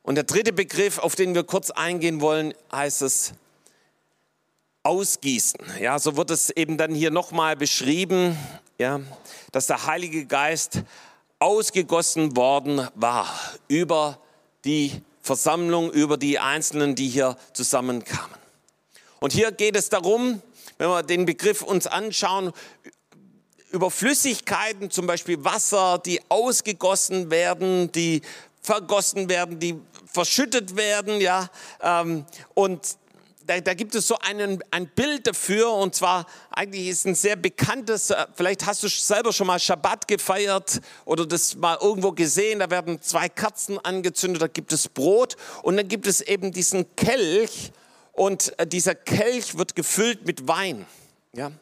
[0.06, 3.32] Und der dritte Begriff, auf den wir kurz eingehen wollen, heißt es
[4.84, 5.58] ausgießen.
[5.80, 8.38] Ja, so wird es eben dann hier nochmal beschrieben,
[8.78, 9.00] ja,
[9.50, 10.82] dass der Heilige Geist
[11.40, 13.26] ausgegossen worden war
[13.66, 14.20] über
[14.64, 14.92] die
[15.22, 18.38] Versammlung, über die Einzelnen, die hier zusammenkamen.
[19.18, 20.40] Und hier geht es darum,
[20.78, 22.52] wenn wir den Begriff uns anschauen,
[23.72, 28.22] über Flüssigkeiten, zum Beispiel Wasser, die ausgegossen werden, die
[28.66, 29.80] vergossen werden, die
[30.16, 31.50] verschüttet werden, ja.
[31.82, 32.24] Ähm,
[32.54, 32.96] und
[33.44, 37.36] da, da, gibt es so einen, ein Bild dafür und zwar eigentlich ist ein sehr
[37.36, 42.60] bekanntes, äh, vielleicht hast du selber schon mal Schabbat gefeiert oder das mal irgendwo gesehen,
[42.60, 46.96] da werden zwei Kerzen angezündet, da gibt es Brot und dann gibt es eben diesen
[46.96, 47.72] Kelch
[48.12, 50.86] und äh, dieser Kelch wird gefüllt mit Wein.
[51.34, 51.52] Ja?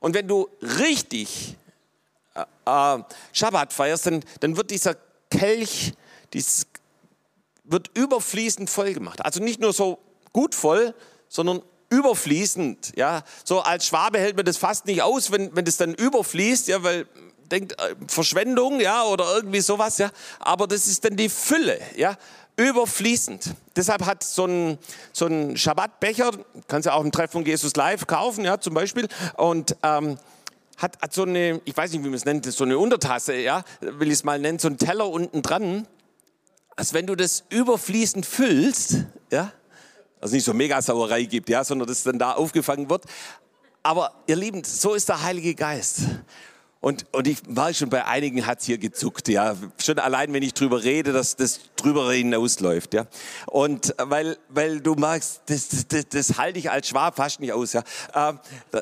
[0.00, 1.56] Und wenn du richtig
[2.34, 2.98] äh, äh
[3.32, 4.96] Schabbat feierst, dann, dann wird dieser
[5.30, 5.94] Kelch
[6.32, 6.66] dies
[7.64, 9.24] wird überfließend voll gemacht.
[9.24, 9.98] Also nicht nur so
[10.32, 10.94] gut voll,
[11.28, 12.92] sondern überfließend.
[12.96, 16.68] Ja, so als Schwabe hält man das fast nicht aus, wenn, wenn das dann überfließt,
[16.68, 17.06] ja, weil
[17.50, 20.10] denkt äh, Verschwendung, ja, oder irgendwie sowas, ja.
[20.40, 22.16] Aber das ist dann die Fülle, ja,
[22.56, 23.54] überfließend.
[23.76, 24.78] Deshalb hat so ein,
[25.12, 26.30] so ein Schabbatbecher,
[26.66, 30.18] kannst du auch im Treffen Jesus live kaufen, ja, zum Beispiel, und ähm,
[30.78, 33.64] hat, hat so eine, ich weiß nicht, wie man es nennt, so eine Untertasse, ja,
[33.80, 35.86] will ich es mal nennen, so ein Teller unten dran
[36.76, 39.52] als wenn du das überfließend füllst, ja,
[40.20, 43.04] also nicht so Megasauerei gibt, ja, sondern das dann da aufgefangen wird.
[43.82, 46.02] Aber ihr Lieben, so ist der Heilige Geist.
[46.80, 49.56] Und, und ich war schon bei einigen hat hier gezuckt, ja.
[49.78, 53.06] Schon allein, wenn ich drüber rede, dass das drüber hinausläuft, ja.
[53.46, 57.52] Und weil, weil du magst, das, das, das, das halte ich als Schwab fast nicht
[57.52, 57.84] aus, ja.
[58.14, 58.40] Ähm,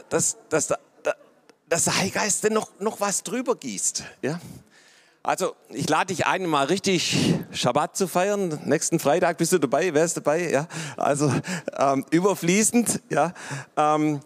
[0.08, 0.68] dass, dass,
[1.68, 4.40] dass, der Heilige Geist denn noch, noch was drüber gießt, ja.
[5.22, 8.58] Also, ich lade dich ein, mal richtig Schabbat zu feiern.
[8.64, 10.50] Nächsten Freitag bist du dabei, wer ist dabei?
[10.50, 11.30] Ja, also
[11.76, 13.34] ähm, überfließend, ja.
[13.76, 14.20] Ähm,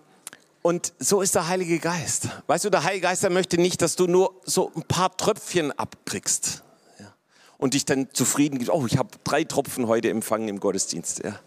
[0.63, 2.29] und so ist der Heilige Geist.
[2.47, 5.73] Weißt du, der Heilige Geist, der möchte nicht, dass du nur so ein paar Tröpfchen
[5.73, 6.63] abkriegst
[7.01, 7.13] ja,
[7.59, 8.73] und dich dann zufrieden gibst.
[8.73, 11.25] Oh, ich habe drei Tropfen heute empfangen im Gottesdienst.
[11.25, 11.41] Ja.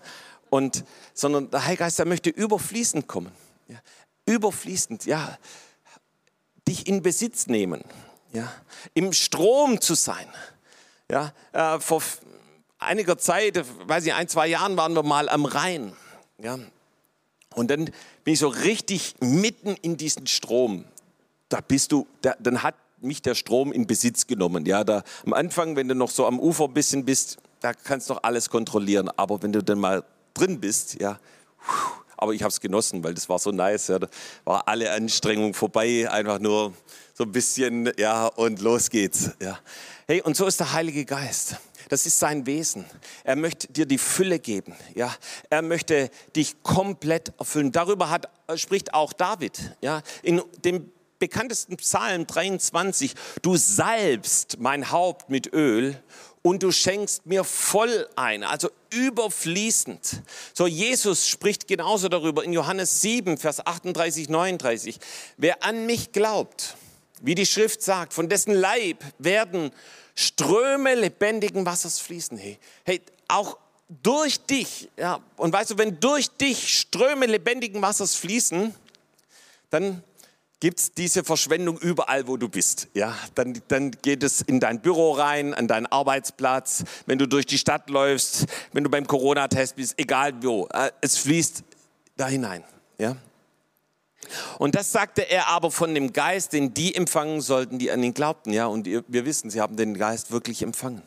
[0.49, 0.83] Und,
[1.13, 3.31] sondern der Heilige Geist, der möchte überfließend kommen.
[3.69, 3.77] Ja.
[4.25, 5.37] Überfließend, ja.
[6.67, 7.85] Dich in Besitz nehmen
[8.37, 8.51] ja,
[8.93, 10.27] im Strom zu sein.
[11.09, 12.03] Ja, äh, vor
[12.77, 15.93] einiger Zeit, weiß ich, ein, zwei Jahren waren wir mal am Rhein.
[16.37, 16.59] Ja,
[17.55, 17.85] und dann
[18.23, 20.85] bin ich so richtig mitten in diesen Strom.
[21.49, 24.65] Da bist du, da, dann hat mich der Strom in Besitz genommen.
[24.67, 28.09] Ja, da am Anfang, wenn du noch so am Ufer ein bisschen bist, da kannst
[28.09, 29.09] du doch alles kontrollieren.
[29.17, 30.03] Aber wenn du dann mal
[30.35, 31.19] drin bist, ja,
[32.17, 33.87] aber ich habe es genossen, weil das war so nice.
[33.87, 34.07] Ja, da
[34.43, 36.73] war alle Anstrengung vorbei, einfach nur
[37.13, 39.31] so ein bisschen, ja, und los geht's.
[39.41, 39.59] Ja.
[40.07, 41.57] Hey, und so ist der Heilige Geist.
[41.89, 42.85] Das ist sein Wesen.
[43.23, 44.75] Er möchte dir die Fülle geben.
[44.93, 45.13] Ja,
[45.49, 47.71] er möchte dich komplett erfüllen.
[47.71, 49.75] Darüber hat, spricht auch David.
[49.81, 53.13] Ja, in dem bekanntesten Psalm 23.
[53.41, 55.97] Du salbst mein Haupt mit Öl
[56.47, 60.21] und du schenkst mir voll ein, also überfließend.
[60.53, 64.97] So, Jesus spricht genauso darüber in Johannes 7, Vers 38, 39.
[65.35, 66.77] Wer an mich glaubt,
[67.19, 69.71] wie die Schrift sagt, von dessen Leib werden
[70.15, 72.37] Ströme lebendigen Wassers fließen.
[72.37, 73.57] Hey, hey auch
[73.89, 78.73] durch dich, ja, und weißt du, wenn durch dich Ströme lebendigen Wassers fließen,
[79.69, 80.01] dann
[80.59, 82.87] gibt es diese Verschwendung überall, wo du bist.
[82.93, 87.45] Ja, dann, dann geht es in dein Büro rein, an deinen Arbeitsplatz, wenn du durch
[87.45, 90.67] die Stadt läufst, wenn du beim Corona-Test bist, egal wo.
[90.67, 91.63] Äh, es fließt
[92.15, 92.63] da hinein.
[92.97, 93.17] Ja?
[94.57, 98.13] Und das sagte er aber von dem Geist, den die empfangen sollten, die an ihn
[98.13, 98.51] glaubten.
[98.51, 101.03] Ja, und wir wissen, sie haben den Geist wirklich empfangen.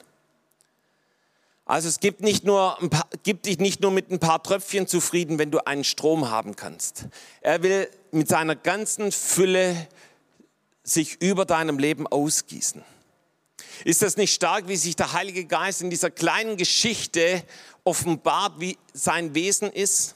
[1.66, 5.38] Also es gibt, nicht nur paar, gibt dich nicht nur mit ein paar Tröpfchen zufrieden,
[5.38, 7.06] wenn du einen Strom haben kannst.
[7.42, 9.88] Er will mit seiner ganzen Fülle
[10.82, 12.82] sich über deinem Leben ausgießen.
[13.84, 17.42] Ist das nicht stark, wie sich der Heilige Geist in dieser kleinen Geschichte
[17.84, 20.14] offenbart, wie sein Wesen ist?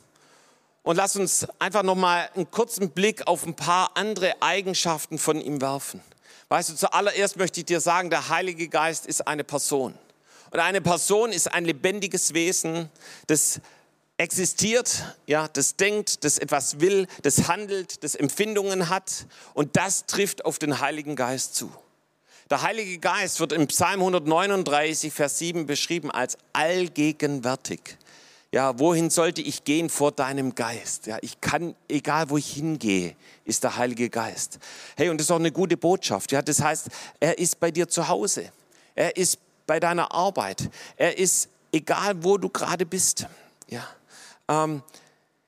[0.83, 5.40] Und lass uns einfach noch mal einen kurzen Blick auf ein paar andere Eigenschaften von
[5.40, 6.02] ihm werfen.
[6.48, 9.94] Weißt du, zuallererst möchte ich dir sagen, der Heilige Geist ist eine Person.
[10.50, 12.90] Und eine Person ist ein lebendiges Wesen,
[13.26, 13.61] das
[14.16, 19.27] existiert, ja, das denkt, das etwas will, das handelt, das Empfindungen hat.
[19.55, 21.72] Und das trifft auf den Heiligen Geist zu.
[22.50, 27.96] Der Heilige Geist wird im Psalm 139, Vers 7 beschrieben als allgegenwärtig.
[28.53, 31.07] Ja, wohin sollte ich gehen vor deinem Geist?
[31.07, 34.61] Ja, ich kann, egal wo ich hingehe, ist der Heilige Geist.
[34.96, 36.31] Hey, und das ist auch eine gute Botschaft.
[36.31, 36.87] Ja, das heißt,
[37.18, 38.53] er ist bei dir zu Hause.
[38.94, 40.70] Er ist bei deiner Arbeit.
[40.96, 43.27] Er ist egal, wo du gerade bist.
[43.68, 43.85] Ja,
[44.48, 44.83] ähm,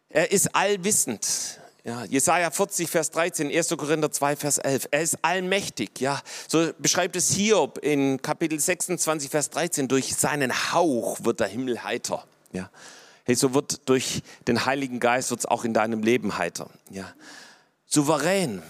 [0.08, 1.60] er ist allwissend.
[1.84, 3.68] Ja, Jesaja 40, Vers 13, 1.
[3.76, 4.88] Korinther 2, Vers 11.
[4.90, 6.00] Er ist allmächtig.
[6.00, 9.86] Ja, so beschreibt es Hiob in Kapitel 26, Vers 13.
[9.86, 12.24] Durch seinen Hauch wird der Himmel heiter.
[12.52, 12.70] Ja,
[13.24, 16.70] hey, so wird durch den Heiligen Geist wird's auch in deinem Leben heiter.
[16.90, 17.12] Ja,
[17.86, 18.62] souverän.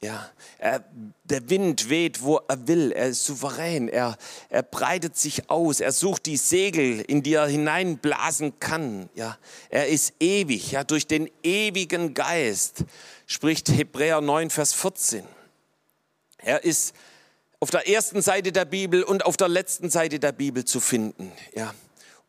[0.00, 0.84] Ja, er,
[1.24, 2.92] der Wind weht, wo er will.
[2.92, 3.88] Er ist souverän.
[3.88, 4.16] Er,
[4.48, 5.80] er breitet sich aus.
[5.80, 9.08] Er sucht die Segel, in die er hineinblasen kann.
[9.16, 9.36] Ja,
[9.70, 10.70] er ist ewig.
[10.70, 12.84] Ja, durch den ewigen Geist
[13.26, 15.24] spricht Hebräer 9, Vers 14.
[16.38, 16.94] Er ist
[17.58, 21.32] auf der ersten Seite der Bibel und auf der letzten Seite der Bibel zu finden.
[21.56, 21.74] Ja,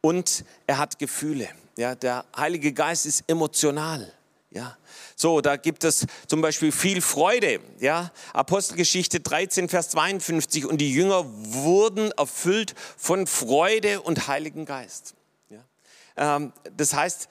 [0.02, 1.48] und er hat Gefühle.
[1.78, 4.12] Ja, der Heilige Geist ist emotional.
[4.52, 4.76] Ja,
[5.16, 7.60] so, da gibt es zum Beispiel viel Freude.
[7.80, 10.66] Ja, Apostelgeschichte 13, Vers 52.
[10.66, 15.14] Und die Jünger wurden erfüllt von Freude und Heiligen Geist.
[15.50, 15.64] Ja,
[16.18, 17.28] ähm, das heißt,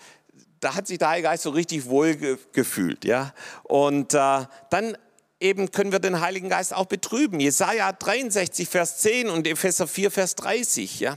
[0.61, 3.05] da hat sich der Heilige Geist so richtig wohl gefühlt.
[3.05, 4.97] Ja, und äh, dann
[5.41, 7.41] eben können wir den Heiligen Geist auch betrüben.
[7.41, 11.01] Jesaja 63, Vers 10 und Epheser 4, Vers 30.
[11.01, 11.17] Ja,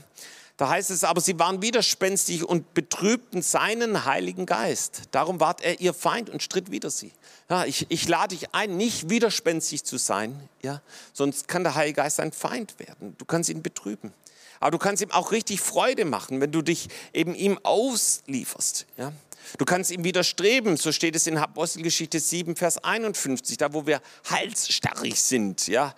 [0.61, 5.01] da heißt es aber, sie waren widerspenstig und betrübten seinen Heiligen Geist.
[5.09, 7.13] Darum ward er ihr Feind und stritt wider sie.
[7.49, 11.95] Ja, ich, ich lade dich ein, nicht widerspenstig zu sein, ja, sonst kann der Heilige
[11.95, 13.15] Geist ein Feind werden.
[13.17, 14.13] Du kannst ihn betrüben.
[14.59, 18.85] Aber du kannst ihm auch richtig Freude machen, wenn du dich eben ihm auslieferst.
[18.97, 19.13] Ja.
[19.57, 23.99] Du kannst ihm widerstreben, so steht es in Apostelgeschichte 7, Vers 51, da wo wir
[24.29, 25.95] halsstarrig sind, ja,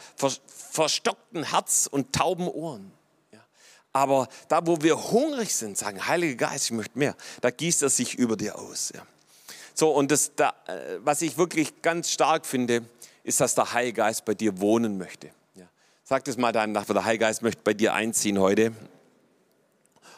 [0.71, 2.93] verstockten Herz und tauben Ohren.
[3.93, 7.89] Aber da, wo wir hungrig sind, sagen, Heiliger Geist, ich möchte mehr, da gießt er
[7.89, 8.91] sich über dir aus.
[8.93, 9.03] Ja.
[9.75, 12.83] So, und das, da, äh, was ich wirklich ganz stark finde,
[13.23, 15.27] ist, dass der Heilige Geist bei dir wohnen möchte.
[15.55, 15.65] Ja.
[16.03, 18.73] Sag das mal deinem Nachbarn, der Heilige Geist möchte bei dir einziehen heute.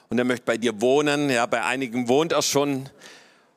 [0.10, 1.30] Und er möchte bei dir wohnen.
[1.30, 2.90] Ja, bei einigen wohnt er schon.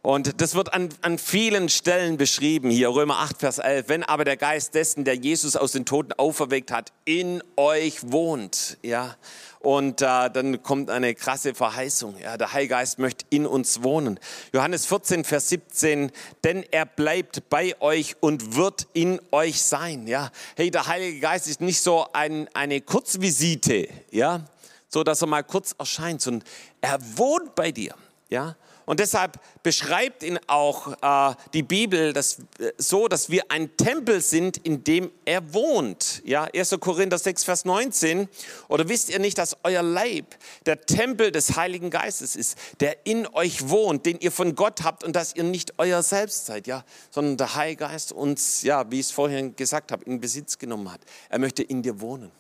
[0.02, 3.88] Und das wird an, an vielen Stellen beschrieben hier, Römer 8, Vers 11.
[3.88, 8.78] Wenn aber der Geist dessen, der Jesus aus den Toten auferweckt hat, in euch wohnt,
[8.83, 9.16] ja,
[9.61, 12.16] und äh, dann kommt eine krasse Verheißung.
[12.18, 14.21] Ja, der Heilige Geist möchte in uns wohnen.
[14.53, 16.12] Johannes 14, Vers 17,
[16.44, 20.07] denn er bleibt bei euch und wird in euch sein.
[20.07, 24.44] Ja, hey, der Heilige Geist ist nicht so ein, eine Kurzvisite, ja,
[24.88, 26.49] so dass er mal kurz erscheint, sondern
[26.81, 27.94] er wohnt bei dir.
[28.29, 28.57] Ja,
[28.88, 34.22] und deshalb beschreibt ihn auch äh, die Bibel das, äh, so, dass wir ein Tempel
[34.22, 36.22] sind, in dem er wohnt.
[36.24, 36.74] Ja, 1.
[36.81, 38.31] Korinther 6, Vers 19.
[38.68, 43.27] Oder wisst ihr nicht, dass euer Leib der Tempel des Heiligen Geistes ist, der in
[43.27, 46.83] euch wohnt, den ihr von Gott habt und dass ihr nicht euer Selbst seid, ja,
[47.11, 50.90] sondern der Heilige Geist uns, ja, wie ich es vorhin gesagt habe, in Besitz genommen
[50.90, 51.03] hat.
[51.29, 52.33] Er möchte in dir wohnen.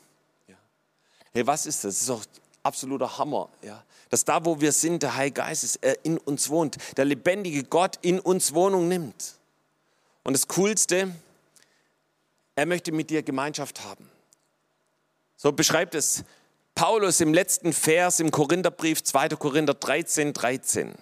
[0.46, 0.56] Ja.
[1.34, 1.96] Hey, was ist das?
[1.96, 2.24] Das ist doch
[2.62, 6.48] absoluter Hammer, ja dass da, wo wir sind, der Heilige Geist ist, er in uns
[6.48, 9.34] wohnt, der lebendige Gott in uns Wohnung nimmt.
[10.22, 11.14] Und das Coolste,
[12.56, 14.08] er möchte mit dir Gemeinschaft haben.
[15.36, 16.24] So beschreibt es
[16.74, 19.30] Paulus im letzten Vers im Korintherbrief 2.
[19.30, 20.94] Korinther 13, 13.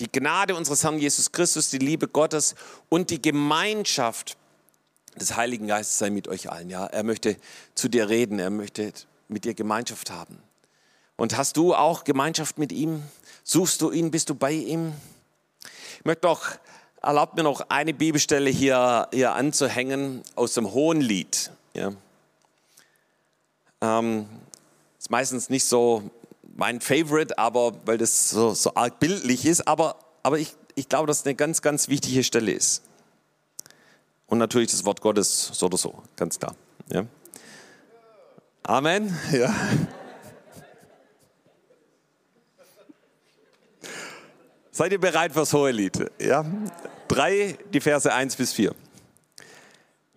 [0.00, 2.54] Die Gnade unseres Herrn Jesus Christus, die Liebe Gottes
[2.88, 4.36] und die Gemeinschaft
[5.16, 6.70] des Heiligen Geistes sei mit euch allen.
[6.70, 7.36] Ja, er möchte
[7.74, 8.92] zu dir reden, er möchte
[9.28, 10.42] mit dir Gemeinschaft haben.
[11.16, 13.02] Und hast du auch Gemeinschaft mit ihm?
[13.44, 14.10] Suchst du ihn?
[14.10, 14.92] Bist du bei ihm?
[15.98, 16.46] Ich möchte noch,
[17.02, 21.50] erlaubt mir noch eine Bibelstelle hier, hier anzuhängen aus dem Hohenlied.
[21.74, 21.92] Ja.
[23.80, 24.26] Ähm,
[24.98, 26.10] ist meistens nicht so
[26.56, 31.06] mein Favorite, aber weil das so, so arg bildlich ist, aber, aber ich, ich glaube,
[31.06, 32.82] dass es eine ganz, ganz wichtige Stelle ist.
[34.26, 36.54] Und natürlich das Wort Gottes so oder so, ganz klar.
[36.92, 37.06] Ja.
[38.62, 39.16] Amen.
[39.32, 39.54] Ja.
[44.74, 46.10] Seid ihr bereit fürs hohe Lied?
[46.18, 46.46] Ja?
[47.06, 48.74] Drei, die Verse 1 bis 4.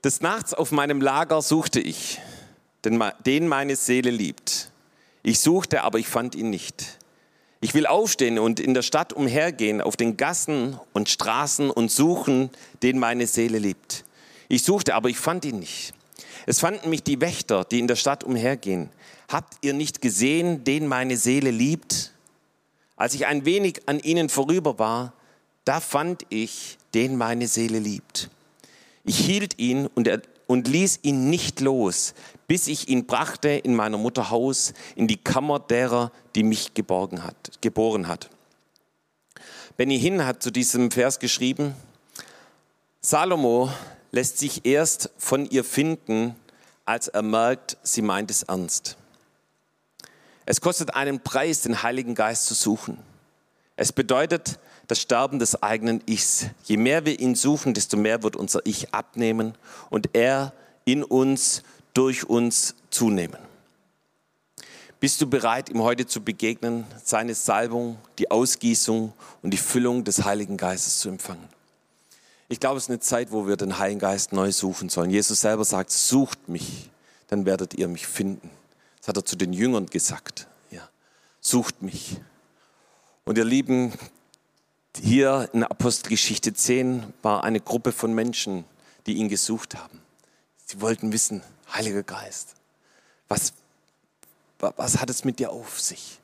[0.01, 2.21] Des Nachts auf meinem Lager suchte ich,
[2.85, 4.71] den meine Seele liebt.
[5.23, 6.99] Ich suchte, aber ich fand ihn nicht.
[7.59, 12.49] Ich will aufstehen und in der Stadt umhergehen, auf den Gassen und Straßen und suchen,
[12.81, 14.05] den meine Seele liebt.
[14.47, 15.93] Ich suchte, aber ich fand ihn nicht.
[16.45, 18.89] Es fanden mich die Wächter, die in der Stadt umhergehen.
[19.27, 22.13] Habt ihr nicht gesehen, den meine Seele liebt?
[22.95, 25.13] Als ich ein wenig an ihnen vorüber war,
[25.65, 28.29] da fand ich, den meine Seele liebt.
[29.03, 32.13] Ich hielt ihn und, er, und ließ ihn nicht los,
[32.47, 37.23] bis ich ihn brachte in meiner Mutter Haus, in die Kammer derer, die mich geborgen
[37.23, 38.29] hat, geboren hat.
[39.77, 41.75] Benny Hinn hat zu diesem Vers geschrieben,
[43.01, 43.69] Salomo
[44.11, 46.35] lässt sich erst von ihr finden,
[46.85, 48.95] als er merkt, sie meint es ernst.
[50.45, 52.97] Es kostet einen Preis, den Heiligen Geist zu suchen.
[53.75, 56.45] Es bedeutet das Sterben des eigenen Ichs.
[56.63, 59.55] Je mehr wir ihn suchen, desto mehr wird unser Ich abnehmen
[59.89, 60.53] und er
[60.85, 63.39] in uns, durch uns zunehmen.
[64.99, 70.23] Bist du bereit, ihm heute zu begegnen, seine Salbung, die Ausgießung und die Füllung des
[70.23, 71.47] Heiligen Geistes zu empfangen?
[72.47, 75.09] Ich glaube, es ist eine Zeit, wo wir den Heiligen Geist neu suchen sollen.
[75.09, 76.89] Jesus selber sagt, sucht mich,
[77.27, 78.49] dann werdet ihr mich finden.
[79.05, 80.47] Das hat er zu den Jüngern gesagt.
[80.71, 80.89] Ja,
[81.39, 82.19] sucht mich.
[83.23, 83.93] Und ihr Lieben,
[84.99, 88.65] hier in Apostelgeschichte 10 war eine Gruppe von Menschen,
[89.05, 90.01] die ihn gesucht haben.
[90.65, 92.55] Sie wollten wissen, Heiliger Geist,
[93.27, 93.53] was,
[94.57, 96.19] was hat es mit dir auf sich?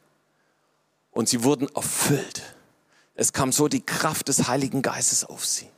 [1.12, 2.42] Und sie wurden erfüllt.
[3.14, 5.70] Es kam so die Kraft des Heiligen Geistes auf sie.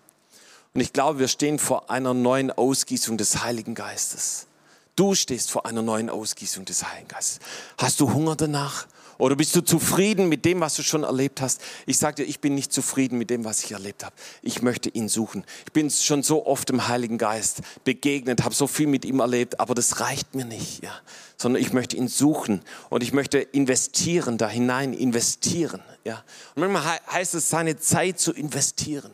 [0.74, 4.47] Und ich glaube, wir stehen vor einer neuen Ausgießung des Heiligen Geistes.
[4.96, 7.39] Du stehst vor einer neuen Ausgießung des Heiligen Geistes.
[7.78, 8.88] Hast du Hunger danach?
[9.18, 11.62] Oder bist du zufrieden mit dem, was du schon erlebt hast?
[11.86, 14.16] Ich sage dir, ich bin nicht zufrieden mit dem, was ich erlebt habe.
[14.41, 15.46] Ich möchte ihn suchen.
[15.66, 19.60] Ich bin schon so oft im Heiligen Geist begegnet, habe so viel mit ihm erlebt,
[19.60, 20.94] aber das reicht mir nicht, ja.
[21.38, 26.24] Sondern ich möchte ihn suchen und ich möchte investieren, da hinein investieren, ja.
[26.56, 29.12] Und manchmal heißt es, seine Zeit zu investieren,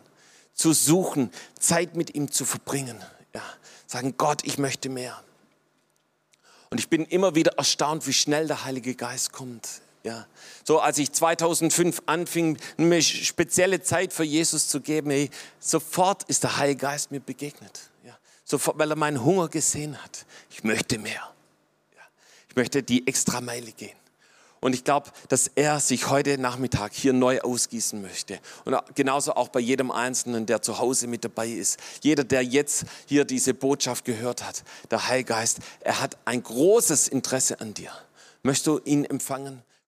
[0.53, 2.97] zu suchen, Zeit mit ihm zu verbringen,
[3.33, 3.43] ja.
[3.85, 5.21] Sagen, Gott, ich möchte mehr.
[6.69, 9.81] Und ich bin immer wieder erstaunt, wie schnell der Heilige Geist kommt.
[10.03, 10.27] Ja,
[10.63, 16.43] so als ich 2005 anfing, eine spezielle Zeit für Jesus zu geben, hey, sofort ist
[16.43, 17.89] der Heilige Geist mir begegnet.
[18.05, 20.25] Ja, sofort, weil er meinen Hunger gesehen hat.
[20.49, 21.33] Ich möchte mehr.
[21.95, 22.01] Ja,
[22.47, 23.97] ich möchte die extra Meile gehen.
[24.61, 28.39] Und ich glaube, dass er sich heute Nachmittag hier neu ausgießen möchte.
[28.65, 31.79] Und genauso auch bei jedem Einzelnen, der zu Hause mit dabei ist.
[32.01, 34.63] Jeder, der jetzt hier diese Botschaft gehört hat.
[34.91, 37.91] Der Heilgeist, er hat ein großes Interesse an dir.
[38.43, 39.63] Möchtest du ihn empfangen?